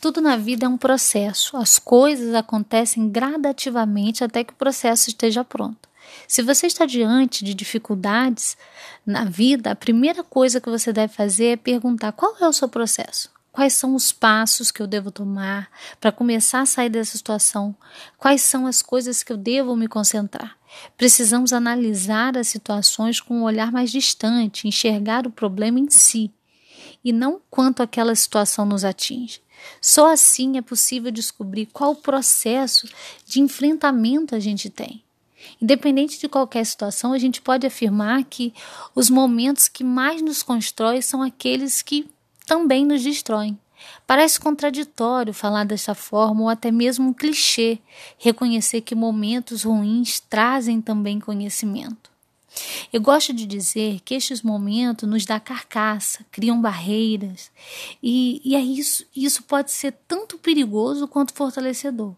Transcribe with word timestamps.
Tudo 0.00 0.22
na 0.22 0.34
vida 0.36 0.64
é 0.64 0.68
um 0.68 0.78
processo. 0.78 1.58
As 1.58 1.78
coisas 1.78 2.34
acontecem 2.34 3.10
gradativamente 3.10 4.24
até 4.24 4.42
que 4.42 4.54
o 4.54 4.56
processo 4.56 5.10
esteja 5.10 5.44
pronto. 5.44 5.90
Se 6.26 6.42
você 6.42 6.66
está 6.66 6.86
diante 6.86 7.44
de 7.44 7.52
dificuldades 7.52 8.56
na 9.04 9.24
vida, 9.24 9.70
a 9.70 9.76
primeira 9.76 10.24
coisa 10.24 10.60
que 10.60 10.70
você 10.70 10.90
deve 10.90 11.12
fazer 11.12 11.46
é 11.46 11.56
perguntar 11.56 12.12
qual 12.12 12.34
é 12.40 12.48
o 12.48 12.52
seu 12.52 12.68
processo. 12.68 13.30
Quais 13.52 13.74
são 13.74 13.94
os 13.94 14.10
passos 14.10 14.70
que 14.70 14.80
eu 14.80 14.86
devo 14.86 15.10
tomar 15.10 15.68
para 16.00 16.10
começar 16.10 16.60
a 16.60 16.66
sair 16.66 16.88
dessa 16.88 17.18
situação? 17.18 17.74
Quais 18.16 18.40
são 18.40 18.66
as 18.66 18.80
coisas 18.80 19.22
que 19.22 19.32
eu 19.32 19.36
devo 19.36 19.76
me 19.76 19.86
concentrar? 19.86 20.56
Precisamos 20.96 21.52
analisar 21.52 22.38
as 22.38 22.46
situações 22.48 23.20
com 23.20 23.40
um 23.40 23.42
olhar 23.42 23.70
mais 23.70 23.90
distante, 23.90 24.66
enxergar 24.66 25.26
o 25.26 25.30
problema 25.30 25.78
em 25.78 25.90
si 25.90 26.32
e 27.04 27.12
não 27.12 27.40
quanto 27.50 27.82
aquela 27.82 28.14
situação 28.14 28.64
nos 28.64 28.84
atinge. 28.84 29.42
Só 29.80 30.12
assim 30.12 30.56
é 30.56 30.62
possível 30.62 31.10
descobrir 31.10 31.66
qual 31.66 31.94
processo 31.94 32.88
de 33.26 33.40
enfrentamento 33.40 34.34
a 34.34 34.38
gente 34.38 34.68
tem. 34.68 35.02
Independente 35.60 36.18
de 36.18 36.28
qualquer 36.28 36.64
situação, 36.64 37.12
a 37.12 37.18
gente 37.18 37.40
pode 37.40 37.66
afirmar 37.66 38.24
que 38.24 38.52
os 38.94 39.08
momentos 39.08 39.68
que 39.68 39.82
mais 39.82 40.20
nos 40.20 40.42
constroem 40.42 41.00
são 41.00 41.22
aqueles 41.22 41.82
que 41.82 42.08
também 42.46 42.84
nos 42.84 43.02
destroem. 43.02 43.58
Parece 44.06 44.38
contraditório 44.38 45.32
falar 45.32 45.64
dessa 45.64 45.94
forma 45.94 46.42
ou 46.42 46.48
até 46.48 46.70
mesmo 46.70 47.08
um 47.08 47.12
clichê 47.14 47.78
reconhecer 48.18 48.82
que 48.82 48.94
momentos 48.94 49.62
ruins 49.62 50.20
trazem 50.20 50.80
também 50.80 51.18
conhecimento. 51.18 52.09
Eu 52.92 53.00
gosto 53.00 53.32
de 53.32 53.46
dizer 53.46 54.00
que 54.00 54.14
estes 54.14 54.42
momentos 54.42 55.08
nos 55.08 55.24
dá 55.24 55.38
carcaça, 55.38 56.24
criam 56.30 56.60
barreiras, 56.60 57.50
e, 58.02 58.40
e 58.44 58.54
é 58.54 58.60
isso, 58.60 59.04
isso 59.14 59.42
pode 59.42 59.70
ser 59.70 59.92
tanto 60.06 60.38
perigoso 60.38 61.08
quanto 61.08 61.34
fortalecedor. 61.34 62.14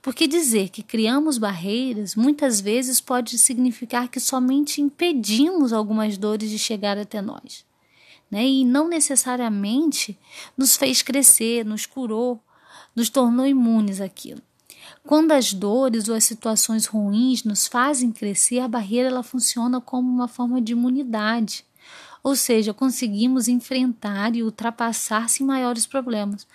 Porque 0.00 0.26
dizer 0.26 0.68
que 0.68 0.82
criamos 0.82 1.38
barreiras 1.38 2.14
muitas 2.14 2.60
vezes 2.60 3.00
pode 3.00 3.38
significar 3.38 4.08
que 4.08 4.20
somente 4.20 4.80
impedimos 4.80 5.72
algumas 5.72 6.18
dores 6.18 6.50
de 6.50 6.58
chegar 6.58 6.98
até 6.98 7.22
nós. 7.22 7.64
Né? 8.30 8.46
E 8.46 8.64
não 8.64 8.88
necessariamente 8.88 10.18
nos 10.56 10.76
fez 10.76 11.02
crescer, 11.02 11.64
nos 11.64 11.86
curou, 11.86 12.40
nos 12.94 13.08
tornou 13.08 13.46
imunes 13.46 14.00
àquilo. 14.00 14.42
Quando 15.04 15.32
as 15.32 15.52
dores 15.52 16.08
ou 16.08 16.14
as 16.14 16.24
situações 16.24 16.86
ruins 16.86 17.44
nos 17.44 17.66
fazem 17.66 18.12
crescer, 18.12 18.60
a 18.60 18.68
barreira 18.68 19.08
ela 19.08 19.22
funciona 19.22 19.80
como 19.80 20.08
uma 20.08 20.28
forma 20.28 20.60
de 20.60 20.72
imunidade. 20.72 21.64
Ou 22.22 22.36
seja, 22.36 22.72
conseguimos 22.72 23.48
enfrentar 23.48 24.36
e 24.36 24.42
ultrapassar 24.42 25.28
sem 25.28 25.44
maiores 25.44 25.86
problemas. 25.86 26.46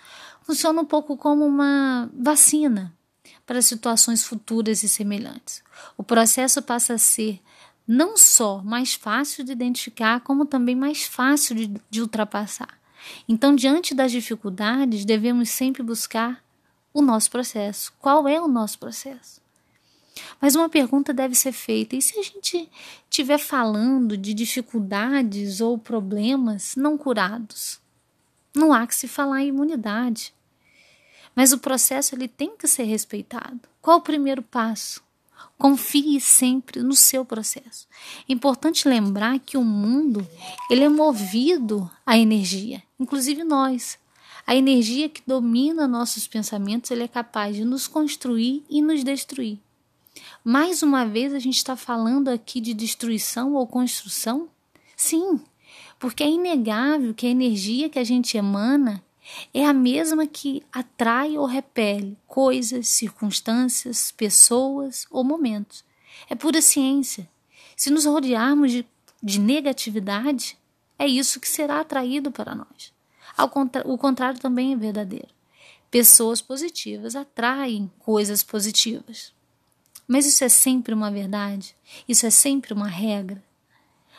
Funciona 0.42 0.80
um 0.80 0.84
pouco 0.84 1.16
como 1.16 1.44
uma 1.44 2.08
vacina 2.18 2.94
para 3.44 3.60
situações 3.60 4.24
futuras 4.24 4.82
e 4.82 4.88
semelhantes. 4.88 5.62
O 5.96 6.02
processo 6.02 6.62
passa 6.62 6.94
a 6.94 6.98
ser 6.98 7.40
não 7.86 8.16
só 8.16 8.62
mais 8.62 8.94
fácil 8.94 9.44
de 9.44 9.52
identificar, 9.52 10.20
como 10.20 10.44
também 10.44 10.74
mais 10.74 11.04
fácil 11.04 11.54
de, 11.54 11.72
de 11.88 12.00
ultrapassar. 12.00 12.78
Então, 13.28 13.54
diante 13.54 13.94
das 13.94 14.12
dificuldades, 14.12 15.04
devemos 15.04 15.48
sempre 15.50 15.82
buscar 15.82 16.42
o 16.98 17.02
nosso 17.02 17.30
processo. 17.30 17.92
Qual 18.00 18.26
é 18.26 18.40
o 18.40 18.48
nosso 18.48 18.78
processo? 18.78 19.40
Mas 20.40 20.56
uma 20.56 20.68
pergunta 20.68 21.14
deve 21.14 21.34
ser 21.34 21.52
feita: 21.52 21.94
e 21.94 22.02
se 22.02 22.18
a 22.18 22.22
gente 22.22 22.68
estiver 23.08 23.38
falando 23.38 24.16
de 24.16 24.34
dificuldades 24.34 25.60
ou 25.60 25.78
problemas 25.78 26.74
não 26.76 26.98
curados? 26.98 27.80
Não 28.54 28.72
há 28.72 28.86
que 28.86 28.94
se 28.94 29.06
falar 29.06 29.42
em 29.42 29.48
imunidade. 29.48 30.34
Mas 31.36 31.52
o 31.52 31.58
processo 31.58 32.16
ele 32.16 32.26
tem 32.26 32.56
que 32.56 32.66
ser 32.66 32.82
respeitado. 32.82 33.60
Qual 33.80 33.98
o 33.98 34.02
primeiro 34.02 34.42
passo? 34.42 35.00
Confie 35.56 36.20
sempre 36.20 36.82
no 36.82 36.94
seu 36.94 37.24
processo. 37.24 37.86
Importante 38.28 38.88
lembrar 38.88 39.38
que 39.38 39.56
o 39.56 39.62
mundo 39.62 40.26
ele 40.68 40.82
é 40.82 40.88
movido 40.88 41.88
à 42.04 42.18
energia, 42.18 42.82
inclusive 42.98 43.44
nós. 43.44 43.98
A 44.48 44.56
energia 44.56 45.10
que 45.10 45.20
domina 45.26 45.86
nossos 45.86 46.26
pensamentos 46.26 46.90
ele 46.90 47.02
é 47.02 47.06
capaz 47.06 47.54
de 47.54 47.66
nos 47.66 47.86
construir 47.86 48.64
e 48.70 48.80
nos 48.80 49.04
destruir. 49.04 49.58
Mais 50.42 50.82
uma 50.82 51.04
vez, 51.04 51.34
a 51.34 51.38
gente 51.38 51.58
está 51.58 51.76
falando 51.76 52.28
aqui 52.28 52.58
de 52.58 52.72
destruição 52.72 53.52
ou 53.52 53.66
construção? 53.66 54.48
Sim, 54.96 55.38
porque 55.98 56.24
é 56.24 56.30
inegável 56.30 57.12
que 57.12 57.26
a 57.26 57.30
energia 57.30 57.90
que 57.90 57.98
a 57.98 58.04
gente 58.04 58.38
emana 58.38 59.04
é 59.52 59.66
a 59.66 59.74
mesma 59.74 60.26
que 60.26 60.62
atrai 60.72 61.36
ou 61.36 61.44
repele 61.44 62.16
coisas, 62.26 62.88
circunstâncias, 62.88 64.10
pessoas 64.12 65.06
ou 65.10 65.22
momentos. 65.22 65.84
É 66.26 66.34
pura 66.34 66.62
ciência. 66.62 67.28
Se 67.76 67.90
nos 67.90 68.06
rodearmos 68.06 68.72
de, 68.72 68.86
de 69.22 69.38
negatividade, 69.38 70.56
é 70.98 71.06
isso 71.06 71.38
que 71.38 71.46
será 71.46 71.80
atraído 71.80 72.30
para 72.30 72.54
nós. 72.54 72.96
Contra, 73.46 73.86
o 73.86 73.96
contrário 73.96 74.40
também 74.40 74.72
é 74.72 74.76
verdadeiro. 74.76 75.28
Pessoas 75.90 76.40
positivas 76.40 77.14
atraem 77.14 77.90
coisas 77.98 78.42
positivas. 78.42 79.32
Mas 80.06 80.26
isso 80.26 80.42
é 80.42 80.48
sempre 80.48 80.94
uma 80.94 81.10
verdade? 81.10 81.76
Isso 82.08 82.26
é 82.26 82.30
sempre 82.30 82.72
uma 82.72 82.88
regra? 82.88 83.42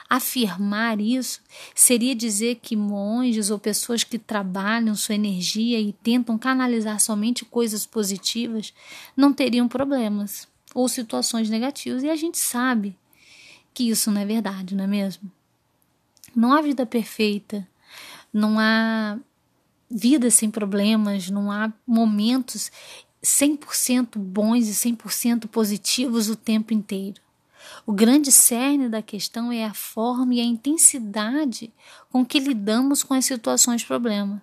Afirmar 0.09 0.99
isso 0.99 1.41
seria 1.75 2.15
dizer 2.15 2.55
que 2.55 2.75
monges 2.75 3.51
ou 3.51 3.59
pessoas 3.59 4.03
que 4.03 4.17
trabalham 4.17 4.95
sua 4.95 5.13
energia 5.13 5.79
e 5.79 5.93
tentam 5.93 6.37
canalizar 6.37 6.99
somente 6.99 7.45
coisas 7.45 7.85
positivas 7.85 8.73
não 9.15 9.31
teriam 9.31 9.67
problemas 9.67 10.47
ou 10.73 10.87
situações 10.87 11.49
negativas, 11.49 12.03
e 12.03 12.09
a 12.09 12.15
gente 12.15 12.37
sabe 12.37 12.97
que 13.73 13.89
isso 13.89 14.11
não 14.11 14.21
é 14.21 14.25
verdade, 14.25 14.75
não 14.75 14.83
é 14.83 14.87
mesmo? 14.87 15.31
Não 16.35 16.53
há 16.53 16.61
vida 16.61 16.85
perfeita, 16.85 17.67
não 18.33 18.59
há 18.59 19.17
vida 19.89 20.29
sem 20.29 20.51
problemas, 20.51 21.29
não 21.29 21.51
há 21.51 21.71
momentos 21.85 22.71
100% 23.23 24.17
bons 24.17 24.67
e 24.67 24.91
100% 24.91 25.47
positivos 25.47 26.29
o 26.29 26.35
tempo 26.35 26.73
inteiro. 26.73 27.21
O 27.85 27.91
grande 27.91 28.31
cerne 28.31 28.87
da 28.87 29.01
questão 29.01 29.51
é 29.51 29.65
a 29.65 29.73
forma 29.73 30.35
e 30.35 30.39
a 30.39 30.45
intensidade 30.45 31.73
com 32.09 32.25
que 32.25 32.39
lidamos 32.39 33.03
com 33.03 33.13
as 33.13 33.25
situações 33.25 33.83
problema. 33.83 34.41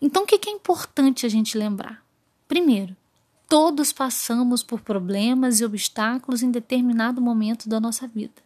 Então, 0.00 0.24
o 0.24 0.26
que 0.26 0.48
é 0.48 0.52
importante 0.52 1.24
a 1.24 1.28
gente 1.28 1.56
lembrar? 1.56 2.04
Primeiro, 2.48 2.96
todos 3.48 3.92
passamos 3.92 4.62
por 4.62 4.80
problemas 4.80 5.60
e 5.60 5.64
obstáculos 5.64 6.42
em 6.42 6.50
determinado 6.50 7.20
momento 7.20 7.68
da 7.68 7.78
nossa 7.78 8.08
vida. 8.08 8.41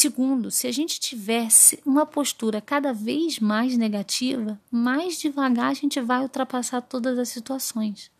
Segundo, 0.00 0.50
se 0.50 0.66
a 0.66 0.72
gente 0.72 0.98
tivesse 0.98 1.78
uma 1.84 2.06
postura 2.06 2.58
cada 2.58 2.90
vez 2.90 3.38
mais 3.38 3.76
negativa, 3.76 4.58
mais 4.70 5.20
devagar 5.20 5.70
a 5.70 5.74
gente 5.74 6.00
vai 6.00 6.22
ultrapassar 6.22 6.80
todas 6.80 7.18
as 7.18 7.28
situações. 7.28 8.10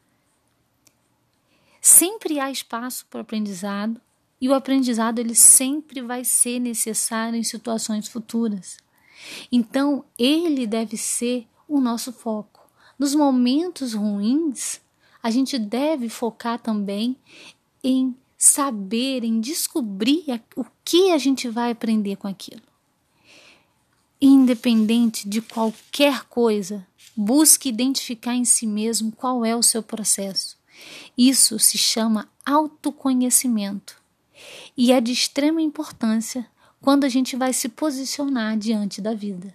Sempre 1.80 2.38
há 2.38 2.50
espaço 2.50 3.06
para 3.08 3.16
o 3.16 3.20
aprendizado 3.22 3.98
e 4.38 4.46
o 4.46 4.52
aprendizado 4.52 5.20
ele 5.20 5.34
sempre 5.34 6.02
vai 6.02 6.22
ser 6.22 6.58
necessário 6.58 7.38
em 7.38 7.42
situações 7.42 8.06
futuras. 8.08 8.76
Então, 9.50 10.04
ele 10.18 10.66
deve 10.66 10.98
ser 10.98 11.48
o 11.66 11.80
nosso 11.80 12.12
foco. 12.12 12.60
Nos 12.98 13.14
momentos 13.14 13.94
ruins, 13.94 14.82
a 15.22 15.30
gente 15.30 15.58
deve 15.58 16.10
focar 16.10 16.58
também 16.58 17.16
em 17.82 18.14
saber, 18.40 19.22
em 19.22 19.38
descobrir 19.38 20.42
o 20.56 20.64
que 20.82 21.10
a 21.10 21.18
gente 21.18 21.46
vai 21.46 21.70
aprender 21.70 22.16
com 22.16 22.26
aquilo. 22.26 22.62
Independente 24.18 25.28
de 25.28 25.42
qualquer 25.42 26.24
coisa, 26.24 26.86
busque 27.14 27.68
identificar 27.68 28.34
em 28.34 28.46
si 28.46 28.66
mesmo 28.66 29.12
qual 29.12 29.44
é 29.44 29.54
o 29.54 29.62
seu 29.62 29.82
processo. 29.82 30.56
Isso 31.16 31.58
se 31.58 31.76
chama 31.76 32.30
autoconhecimento 32.44 34.00
e 34.74 34.90
é 34.90 35.02
de 35.02 35.12
extrema 35.12 35.60
importância 35.60 36.46
quando 36.80 37.04
a 37.04 37.10
gente 37.10 37.36
vai 37.36 37.52
se 37.52 37.68
posicionar 37.68 38.56
diante 38.56 39.02
da 39.02 39.12
vida. 39.12 39.54